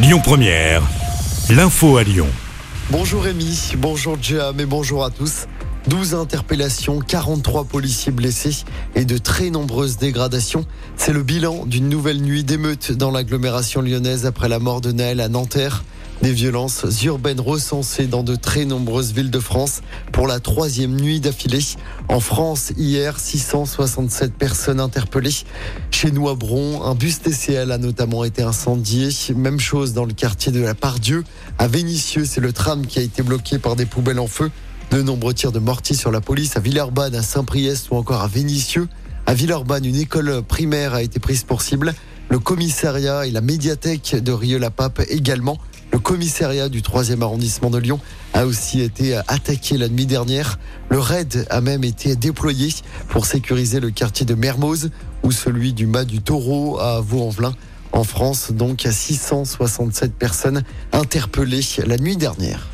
[0.00, 0.80] Lyon Première,
[1.50, 2.28] l'info à Lyon.
[2.88, 5.48] Bonjour Rémi, bonjour Jam et bonjour à tous.
[5.88, 8.64] 12 interpellations, 43 policiers blessés
[8.94, 10.66] et de très nombreuses dégradations.
[10.96, 15.20] C'est le bilan d'une nouvelle nuit d'émeute dans l'agglomération lyonnaise après la mort de Naël
[15.20, 15.82] à Nanterre.
[16.22, 21.20] Des violences urbaines recensées dans de très nombreuses villes de France pour la troisième nuit
[21.20, 21.62] d'affilée.
[22.08, 25.44] En France, hier, 667 personnes interpellées.
[25.92, 29.10] Chez nous à Bron, un bus TCL a notamment été incendié.
[29.36, 31.22] Même chose dans le quartier de la Pardieu.
[31.56, 34.50] À Vénissieux, c'est le tram qui a été bloqué par des poubelles en feu.
[34.90, 38.26] De nombreux tirs de mortier sur la police à Villeurbanne, à Saint-Priest ou encore à
[38.26, 38.88] Vénissieux.
[39.26, 41.94] À Villeurbanne, une école primaire a été prise pour cible.
[42.28, 45.58] Le commissariat et la médiathèque de Rieux-la-Pape également.
[45.98, 47.98] Le commissariat du 3e arrondissement de Lyon
[48.32, 50.60] a aussi été attaqué la nuit dernière.
[50.90, 52.72] Le raid a même été déployé
[53.08, 54.90] pour sécuriser le quartier de Mermoz
[55.24, 57.52] ou celui du Mas du Taureau à Vaux-en-Velin.
[57.90, 60.62] En France, donc, à 667 personnes
[60.92, 62.68] interpellées la nuit dernière.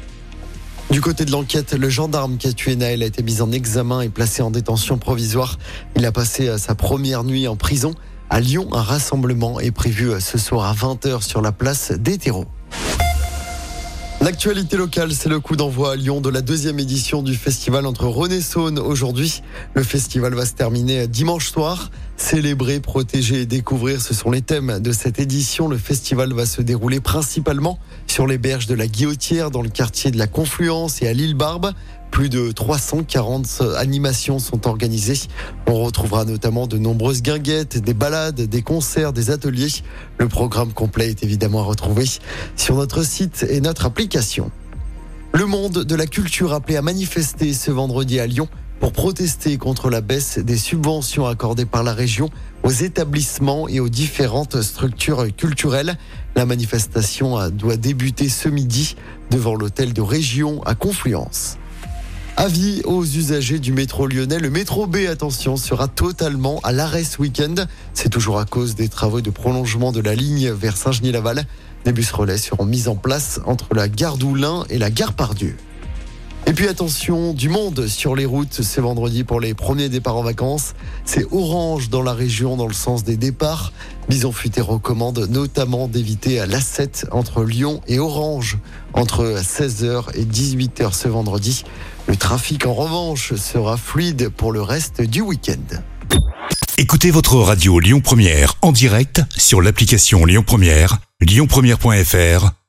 [0.90, 4.02] Du côté de l'enquête, le gendarme qui a tué Naël a été mis en examen
[4.02, 5.58] et placé en détention provisoire.
[5.96, 7.94] Il a passé sa première nuit en prison.
[8.28, 12.44] À Lyon, un rassemblement est prévu ce soir à 20h sur la place des terreaux.
[14.24, 18.06] L'actualité locale, c'est le coup d'envoi à Lyon de la deuxième édition du festival entre
[18.06, 19.42] Rhône aujourd'hui.
[19.74, 21.90] Le festival va se terminer dimanche soir.
[22.16, 25.66] Célébrer, protéger et découvrir, ce sont les thèmes de cette édition.
[25.66, 30.12] Le festival va se dérouler principalement sur les berges de la Guillotière, dans le quartier
[30.12, 31.72] de la Confluence et à l'île Barbe.
[32.12, 35.28] Plus de 340 animations sont organisées.
[35.66, 39.82] On retrouvera notamment de nombreuses guinguettes, des balades, des concerts, des ateliers.
[40.18, 42.04] Le programme complet est évidemment à retrouver
[42.54, 44.52] sur notre site et notre application.
[45.32, 48.48] Le monde de la culture appelé à manifester ce vendredi à Lyon
[48.84, 52.28] pour protester contre la baisse des subventions accordées par la région
[52.64, 55.96] aux établissements et aux différentes structures culturelles.
[56.36, 58.94] La manifestation doit débuter ce midi
[59.30, 61.56] devant l'hôtel de région à Confluence.
[62.36, 64.38] Avis aux usagers du métro lyonnais.
[64.38, 67.54] Le métro B, attention, sera totalement à l'arrêt ce week-end.
[67.94, 71.46] C'est toujours à cause des travaux de prolongement de la ligne vers Saint-Genis-Laval.
[71.86, 75.56] Des bus relais seront mis en place entre la gare d'Oulin et la gare Pardieu.
[76.46, 80.22] Et puis attention, du monde sur les routes ce vendredi pour les premiers départs en
[80.22, 80.74] vacances.
[81.04, 83.72] C'est orange dans la région dans le sens des départs.
[84.10, 88.58] Bison Futé recommande notamment d'éviter l'A7 entre Lyon et Orange
[88.92, 91.64] entre 16h et 18h ce vendredi.
[92.08, 95.80] Le trafic en revanche sera fluide pour le reste du week-end.
[96.76, 102.63] Écoutez votre radio Lyon Première en direct sur l'application Lyon Première, lyonpremière.fr